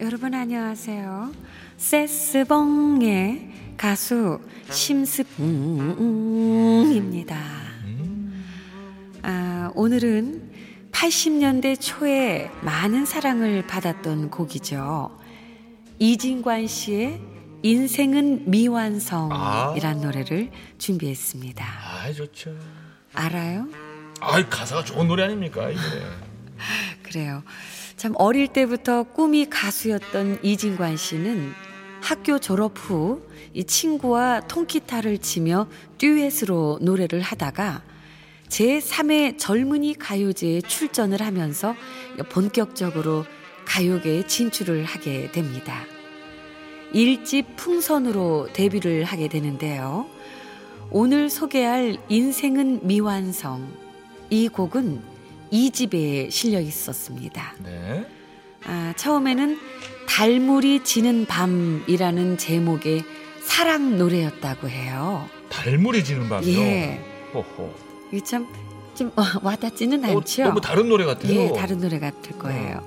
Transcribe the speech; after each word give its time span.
아, 0.00 0.04
여러분 0.04 0.34
안녕하세요. 0.34 1.32
세스봉의 1.76 3.50
가수 3.76 4.40
심스봉입니다. 4.70 5.38
아, 9.22 9.72
오늘은 9.74 10.52
80년대 10.92 11.80
초에 11.80 12.50
많은 12.62 13.04
사랑을 13.06 13.66
받았던 13.66 14.30
곡이죠. 14.30 15.18
이진관 15.98 16.66
씨의 16.66 17.20
인생은 17.62 18.50
미완성이란 18.50 20.00
노래를 20.00 20.50
준비했습니다. 20.78 21.64
아 21.64 22.12
좋죠. 22.12 22.56
알아요? 23.14 23.68
아 24.20 24.44
가사가 24.48 24.84
좋은 24.84 25.08
노래 25.08 25.24
아닙니까 25.24 25.68
이 25.70 25.74
노래. 25.74 26.04
그래요. 27.02 27.42
참 27.98 28.14
어릴 28.16 28.48
때부터 28.48 29.02
꿈이 29.02 29.44
가수였던 29.50 30.38
이진관 30.42 30.96
씨는 30.96 31.52
학교 32.00 32.38
졸업 32.38 32.78
후 32.78 33.28
이 33.54 33.64
친구와 33.64 34.42
통기타를 34.42 35.18
치며 35.18 35.66
듀엣으로 35.98 36.78
노래를 36.80 37.22
하다가 37.22 37.82
제3회 38.48 39.36
젊은이 39.36 39.94
가요제에 39.94 40.60
출전을 40.60 41.20
하면서 41.20 41.74
본격적으로 42.30 43.24
가요계에 43.66 44.26
진출을 44.26 44.84
하게 44.84 45.30
됩니다. 45.32 45.82
일집 46.92 47.56
풍선으로 47.56 48.50
데뷔를 48.52 49.02
하게 49.02 49.28
되는데요. 49.28 50.06
오늘 50.90 51.28
소개할 51.28 51.98
인생은 52.08 52.86
미완성 52.86 53.68
이 54.30 54.48
곡은 54.48 55.02
이집에 55.50 56.30
실려 56.30 56.60
있었습니다. 56.60 57.54
네. 57.64 58.06
아, 58.64 58.92
처음에는 58.96 59.58
달물이 60.08 60.84
지는 60.84 61.26
밤이라는 61.26 62.38
제목의 62.38 63.04
사랑 63.42 63.98
노래였다고 63.98 64.68
해요. 64.68 65.28
달물이 65.48 66.04
지는 66.04 66.28
밤이요. 66.28 66.58
예. 66.60 67.00
호호. 67.32 67.72
이게 68.12 68.24
참, 68.24 68.46
좀 68.94 69.12
어, 69.16 69.22
와닿지는 69.42 70.04
어, 70.04 70.18
않죠? 70.18 70.44
너무 70.44 70.60
다른 70.60 70.88
노래 70.88 71.04
같아요. 71.04 71.32
예, 71.32 71.52
다른 71.52 71.78
노래 71.80 71.98
같을 71.98 72.38
거예요. 72.38 72.86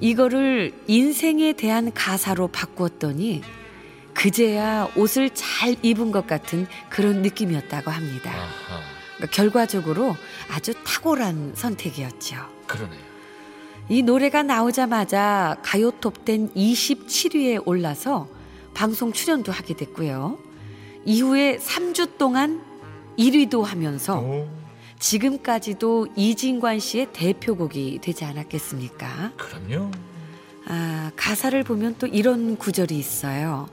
이거를 0.00 0.72
인생에 0.86 1.54
대한 1.54 1.92
가사로 1.92 2.48
바꾸었더니 2.48 3.42
그제야 4.14 4.88
옷을 4.96 5.30
잘 5.30 5.76
입은 5.82 6.10
것 6.12 6.26
같은 6.26 6.66
그런 6.88 7.22
느낌이었다고 7.22 7.90
합니다. 7.90 8.30
아하. 8.32 8.97
그러니까 9.18 9.26
결과적으로 9.36 10.16
아주 10.50 10.72
탁월한 10.84 11.52
선택이었죠. 11.54 12.36
그러네요. 12.66 13.08
이 13.88 14.02
노래가 14.02 14.42
나오자마자 14.42 15.56
가요 15.62 15.90
톱10 15.90 16.54
27위에 16.54 17.66
올라서 17.66 18.28
방송 18.74 19.12
출연도 19.12 19.50
하게 19.50 19.74
됐고요. 19.74 20.38
이후에 21.04 21.56
3주 21.56 22.18
동안 22.18 22.62
1위도 23.18 23.62
하면서 23.62 24.20
오, 24.20 24.48
지금까지도 25.00 26.08
이진관 26.14 26.78
씨의 26.78 27.08
대표곡이 27.12 27.98
되지 28.00 28.24
않았겠습니까? 28.24 29.32
그럼요. 29.36 29.90
아, 30.66 31.10
가사를 31.16 31.60
보면 31.64 31.96
또 31.98 32.06
이런 32.06 32.56
구절이 32.56 32.96
있어요. 32.96 33.68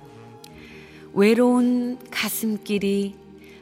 외로운 1.14 2.00
가슴길이 2.10 3.16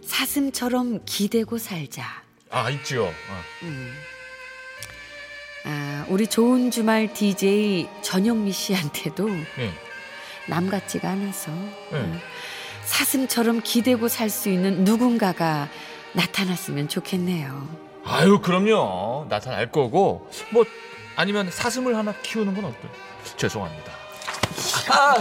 사슴처럼 0.05 1.01
기대고 1.05 1.57
살자. 1.57 2.03
아 2.49 2.69
있죠. 2.71 3.11
아. 3.29 3.43
음. 3.63 3.93
아, 5.65 6.05
우리 6.09 6.27
좋은 6.27 6.71
주말 6.71 7.13
DJ 7.13 7.87
전영미 8.01 8.51
씨한테도 8.51 9.27
네. 9.29 9.73
남 10.47 10.69
같지가 10.69 11.09
않아서 11.11 11.51
네. 11.51 11.99
음, 11.99 12.19
사슴처럼 12.83 13.61
기대고 13.63 14.09
살 14.09 14.29
수 14.29 14.49
있는 14.49 14.83
누군가가 14.83 15.69
나타났으면 16.11 16.89
좋겠네요. 16.89 17.69
아유 18.05 18.39
그럼요. 18.41 19.27
나타날 19.29 19.71
거고 19.71 20.29
뭐 20.51 20.65
아니면 21.15 21.49
사슴을 21.49 21.95
하나 21.95 22.13
키우는 22.21 22.53
건 22.55 22.65
어때? 22.65 22.89
죄송합니다. 23.37 23.93
아, 24.91 25.15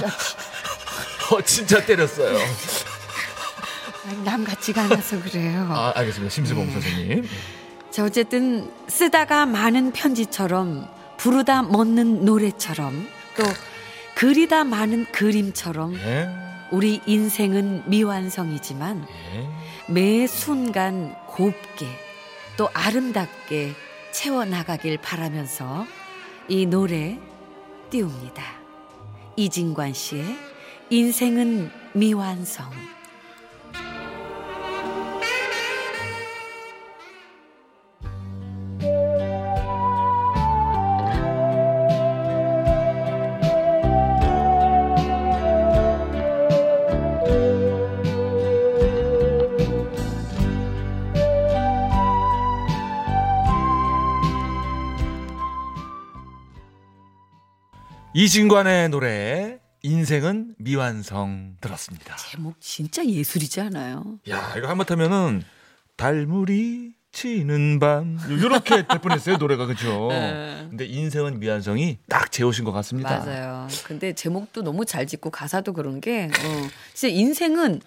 어 1.34 1.40
진짜 1.42 1.84
때렸어요. 1.86 2.36
남 4.24 4.44
같지가 4.44 4.82
않아서 4.82 5.20
그래요. 5.22 5.66
아 5.70 5.92
알겠습니다. 5.96 6.30
심수봉 6.30 6.66
네. 6.66 6.72
선생님. 6.72 7.24
자, 7.90 8.04
어쨌든 8.04 8.70
쓰다가 8.88 9.44
많은 9.46 9.92
편지처럼 9.92 10.88
부르다 11.18 11.62
먹는 11.62 12.24
노래처럼 12.24 13.06
또 13.36 13.44
그리다 14.14 14.64
많은 14.64 15.04
그림처럼 15.12 15.94
예. 15.96 16.28
우리 16.70 17.00
인생은 17.06 17.90
미완성이지만 17.90 19.06
예. 19.34 19.92
매 19.92 20.26
순간 20.26 21.14
곱게 21.26 21.86
또 22.56 22.70
아름답게 22.72 23.74
채워나가길 24.12 24.98
바라면서 24.98 25.86
이 26.48 26.66
노래 26.66 27.18
띄웁니다. 27.90 28.42
이진관 29.36 29.92
씨의 29.92 30.24
인생은 30.90 31.70
미완성. 31.94 32.70
이진관의 58.14 58.90
노래 58.90 59.58
인생은 59.82 60.54
미완성 60.58 61.56
들었습니다. 61.60 62.14
제목 62.16 62.60
진짜 62.60 63.04
예술이지 63.04 63.60
않아요? 63.62 64.18
야 64.28 64.54
이거 64.56 64.68
한번하면은 64.68 65.42
달물이 65.96 66.92
치는 67.10 67.78
밤 67.78 68.18
이렇게 68.28 68.86
될 68.86 68.98
뻔했어요 69.00 69.36
노래가 69.38 69.64
그죠? 69.66 70.08
네. 70.12 70.66
근데 70.68 70.84
인생은 70.84 71.40
미완성이 71.40 71.98
딱 72.08 72.30
재우신 72.30 72.64
것 72.64 72.72
같습니다. 72.72 73.18
맞아요. 73.18 73.66
근데 73.84 74.12
제목도 74.12 74.62
너무 74.62 74.84
잘 74.84 75.06
짓고 75.06 75.30
가사도 75.30 75.72
그런 75.72 76.00
게 76.00 76.24
어, 76.26 76.68
진짜 76.92 77.14
인생은 77.14 77.80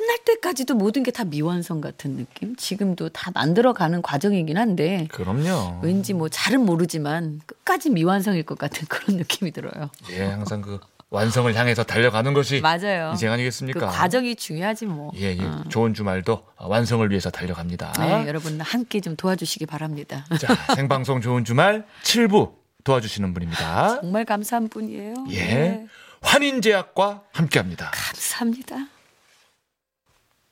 끝날 0.00 0.18
때까지도 0.24 0.74
모든 0.74 1.02
게 1.02 1.10
다 1.10 1.24
미완성 1.24 1.80
같은 1.80 2.16
느낌? 2.16 2.54
지금도 2.56 3.08
다 3.10 3.30
만들어가는 3.34 4.00
과정이긴 4.00 4.56
한데 4.56 5.08
그럼요. 5.10 5.80
왠지 5.82 6.14
뭐 6.14 6.28
잘은 6.28 6.64
모르지만 6.64 7.40
끝까지 7.46 7.90
미완성일 7.90 8.44
것 8.44 8.56
같은 8.56 8.86
그런 8.88 9.16
느낌이 9.18 9.50
들어요. 9.50 9.90
예, 10.10 10.22
항상 10.24 10.62
그 10.62 10.78
완성을 11.10 11.52
향해서 11.54 11.82
달려가는 11.82 12.32
것이 12.32 12.60
맞아요. 12.60 13.10
인생 13.10 13.28
그 13.28 13.34
아니겠습니까? 13.34 13.86
과정이 13.88 14.36
중요하지 14.36 14.86
뭐. 14.86 15.10
예, 15.16 15.36
예. 15.36 15.50
좋은 15.68 15.92
주말도 15.92 16.44
완성을 16.56 17.08
위해서 17.10 17.28
달려갑니다. 17.30 17.92
네, 17.98 18.26
여러분 18.28 18.60
함께 18.60 19.00
좀 19.00 19.16
도와주시기 19.16 19.66
바랍니다. 19.66 20.24
자, 20.38 20.54
생방송 20.76 21.20
좋은 21.20 21.44
주말 21.44 21.84
7부 22.04 22.52
도와주시는 22.84 23.34
분입니다. 23.34 24.00
정말 24.00 24.24
감사한 24.24 24.68
분이에요. 24.68 25.14
예. 25.30 25.44
네, 25.44 25.86
환인제약과 26.22 27.22
함께 27.32 27.58
합니다. 27.58 27.90
감사합니다. 27.92 28.76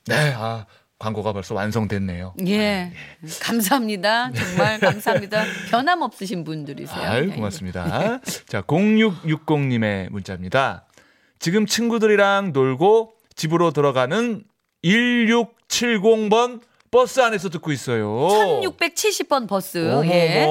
네, 0.09 0.33
아, 0.35 0.65
광고가 0.99 1.31
벌써 1.33 1.55
완성됐네요. 1.55 2.33
예. 2.47 2.91
감사합니다. 3.41 4.31
정말 4.33 4.79
감사합니다. 4.79 5.43
변함 5.69 6.01
없으신 6.01 6.43
분들이세요. 6.43 7.01
아유, 7.01 7.29
예, 7.31 7.35
고맙습니다. 7.35 8.19
자, 8.47 8.61
0660님의 8.63 10.09
문자입니다. 10.11 10.85
지금 11.39 11.65
친구들이랑 11.65 12.51
놀고 12.51 13.13
집으로 13.35 13.71
들어가는 13.71 14.43
1670번 14.83 16.61
버스 16.91 17.21
안에서 17.21 17.49
듣고 17.49 17.71
있어요. 17.71 18.09
1670번 18.61 19.47
버스. 19.47 19.77
어머, 19.93 20.05
예. 20.05 20.45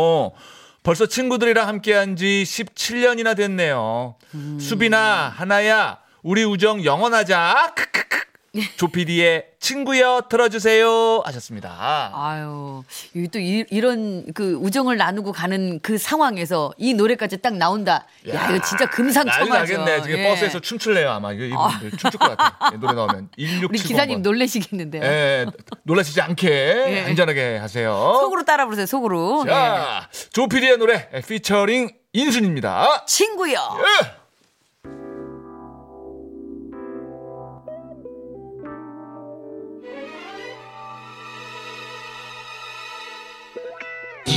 벌써 0.83 1.05
친구들이랑 1.07 1.69
함께한 1.69 2.17
지 2.17 2.45
17년이나 2.47 3.37
됐네요. 3.37 4.15
음. 4.35 4.59
수빈아, 4.59 5.29
하나야, 5.37 5.99
우리 6.23 6.45
우정 6.45 6.85
영원하자. 6.85 7.75
크크크. 7.77 8.28
조피디의 8.77 9.45
친구여 9.61 10.23
들어주세요 10.31 11.23
하셨습니다. 11.25 12.11
아유, 12.15 12.83
이또 13.15 13.39
이, 13.39 13.65
이런 13.71 14.25
그 14.33 14.55
우정을 14.55 14.97
나누고 14.97 15.33
가는 15.33 15.81
그 15.81 15.99
상황에서 15.99 16.73
이 16.79 16.95
노래까지 16.95 17.39
딱 17.39 17.57
나온다. 17.57 18.07
야, 18.29 18.49
이거 18.51 18.65
진짜 18.65 18.89
금상첨화죠. 18.89 19.79
나겠네. 19.79 20.03
지금 20.03 20.19
예. 20.19 20.29
버스에서 20.29 20.61
춤출래요 20.61 21.11
아마 21.11 21.33
이거 21.33 21.45
이분들 21.45 21.99
춤출 21.99 22.19
것 22.19 22.37
같아. 22.37 22.75
요 22.75 22.79
노래 22.81 22.95
나오면 22.95 23.29
1670번. 23.39 23.69
우리 23.71 23.79
기사님 23.79 24.23
놀래시겠는데요. 24.23 25.03
예, 25.03 25.47
놀라시지 25.83 26.21
않게 26.21 26.49
예. 26.49 27.05
안전하게 27.07 27.59
하세요. 27.59 27.91
속으로 28.21 28.45
따라 28.45 28.65
부르세요, 28.65 28.87
속으로. 28.87 29.45
예. 29.47 29.51
자, 29.51 30.09
조피디의 30.33 30.79
노래 30.79 31.09
피처링 31.27 31.91
인순입니다. 32.15 33.05
친구요. 33.07 33.59
예. 34.03 34.28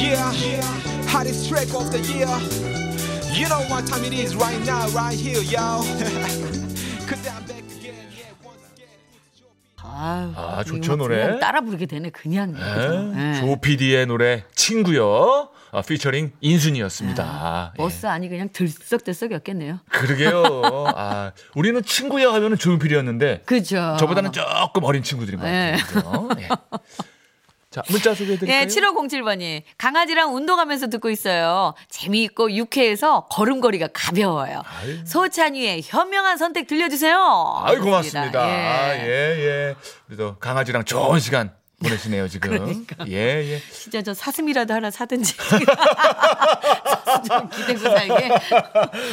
Yeah, 0.02 0.32
hottest 1.08 1.48
track 1.48 1.70
of 1.76 1.92
the 1.92 2.00
year. 2.02 2.28
You 3.38 3.48
know 3.48 3.62
what 3.70 3.86
time 3.86 4.04
it 4.04 4.14
is 4.14 4.36
right 4.36 4.60
now, 4.66 4.88
right 4.90 5.14
here, 5.18 5.42
yo. 5.42 5.84
Cause 7.06 7.22
I'm 7.30 7.46
back 7.46 7.62
again, 7.70 8.10
yeah, 8.10 8.34
once 8.44 8.66
again. 8.74 8.90
It's 9.30 9.40
your 9.40 9.52
아유, 9.78 10.34
아, 10.36 10.62
이거 10.62 10.64
좋죠, 10.64 10.98
뭐 10.98 11.08
노래. 11.08 11.38
따라 11.40 11.62
부르게 11.62 11.86
되네, 11.86 12.10
그냥. 12.10 12.54
그죠? 12.54 13.14
예. 13.16 13.36
예. 13.38 13.40
조피디의 13.42 14.08
노래 14.08 14.44
친구요. 14.56 15.50
아, 15.72 15.82
피처링 15.84 16.32
인순이었습니다. 16.42 17.74
예. 17.76 17.78
버스 17.78 18.08
안이 18.08 18.28
그냥 18.28 18.50
들썩들썩였겠네요. 18.52 19.80
그러게요. 19.92 20.44
아, 20.98 21.32
우리는 21.56 21.82
친구야 21.84 22.34
하면은 22.34 22.58
조피디였는데 22.58 23.44
그죠. 23.46 23.96
저보다는 24.00 24.32
조금 24.32 24.84
어린 24.84 25.04
친구들인 25.04 25.40
것 25.40 25.48
예. 25.48 25.78
같아요. 25.80 26.30
예. 26.42 26.48
자, 27.72 27.82
문자 27.90 28.14
소개해드릴까요? 28.14 28.62
예, 28.64 28.66
7507번이 28.68 29.64
강아지랑 29.78 30.36
운동하면서 30.36 30.88
듣고 30.90 31.10
있어요. 31.10 31.74
재미있고 31.90 32.52
유쾌해서 32.52 33.28
걸음걸이가 33.32 33.88
가벼워요. 33.94 34.62
아유. 34.66 34.98
소찬이의 35.06 35.82
현명한 35.86 36.38
선택 36.38 36.68
들려주세요. 36.68 37.62
아이. 37.64 37.78
고맙습니다. 37.78 38.46
예. 38.46 38.54
아, 38.68 38.96
예, 38.98 39.08
예. 39.08 39.76
그래도 40.06 40.36
강아지랑 40.40 40.84
좋은 40.84 41.22
시간 41.22 41.54
보내시네요, 41.82 42.28
지금. 42.28 42.52
그러니까. 42.52 43.06
예, 43.08 43.14
예. 43.54 43.62
진짜 43.72 44.02
저 44.02 44.14
사슴이라도 44.14 44.74
하나 44.74 44.92
사든지. 44.92 45.34
사슴 47.06 47.24
좀 47.24 47.50
기대고 47.50 47.80
살게. 47.80 48.30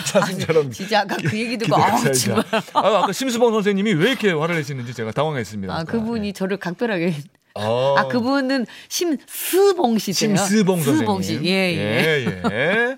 사슴처럼. 0.05 0.71
진짜 0.73 1.01
아까 1.03 1.17
그 1.17 1.39
얘기 1.39 1.57
듣고 1.57 1.77
살자. 1.81 2.13
정말. 2.13 2.45
아, 2.75 2.99
아까 3.03 3.13
심수봉 3.13 3.53
선생님이 3.53 3.93
왜 3.95 4.11
이렇게 4.11 4.33
화를 4.33 4.57
내시는지 4.57 4.93
제가 4.95 5.13
당황했습니다. 5.13 5.73
아 5.73 5.85
그분이 5.85 6.33
저를 6.33 6.57
각별하게. 6.57 7.15
어. 7.55 7.95
아 7.99 8.07
그분은 8.09 8.67
심스봉 8.89 9.99
씨세요. 9.99 10.37
심스봉 10.37 10.83
선생님. 10.83 11.23
씨. 11.23 11.41
예 11.45 11.53
예. 11.75 12.27
예, 12.27 12.43
예. 12.53 12.97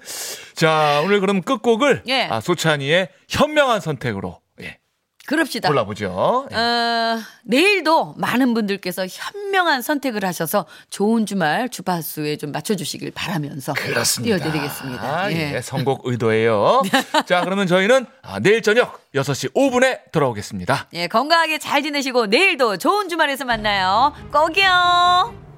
자, 0.55 1.01
오늘 1.05 1.21
그럼 1.21 1.41
끝곡을 1.43 2.03
예. 2.09 2.23
아, 2.25 2.41
소찬이의 2.41 3.09
현명한 3.29 3.81
선택으로 3.81 4.41
예, 4.50 4.50
그럽시다. 5.31 5.69
골라보죠. 5.69 6.49
예. 6.51 6.57
어, 6.57 7.21
내일도 7.45 8.15
많은 8.17 8.53
분들께서 8.53 9.07
현명한 9.09 9.81
선택을 9.81 10.25
하셔서 10.25 10.67
좋은 10.91 11.25
주말 11.25 11.69
주파수에 11.69 12.37
좀 12.37 12.51
맞춰주시길 12.51 13.13
바라면서 13.13 13.73
그렇습니다. 13.75 14.39
띄워드리겠습니다. 14.39 15.03
아, 15.03 15.31
예. 15.31 15.55
예, 15.55 15.61
선곡 15.61 16.01
의도예요. 16.05 16.83
자, 17.27 17.43
그러면 17.45 17.69
저희는 17.69 18.07
아, 18.23 18.41
내일 18.41 18.61
저녁 18.61 19.01
6시 19.15 19.55
5분에 19.55 20.11
돌아오겠습니다. 20.11 20.89
예, 20.95 21.07
건강하게 21.07 21.59
잘 21.59 21.85
지내시고 21.85 22.27
내일도 22.27 22.77
좋은 22.77 23.09
주말에서 23.09 23.45
만나요. 23.45 24.13
꼭이요. 24.33 25.50